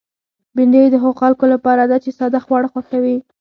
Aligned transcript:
بېنډۍ 0.55 0.85
د 0.91 0.95
هغو 1.03 1.19
خلکو 1.21 1.45
لپاره 1.53 1.83
ده 1.91 1.97
چې 2.03 2.09
ساده 2.19 2.39
خواړه 2.45 2.67
خوښوي 2.73 3.17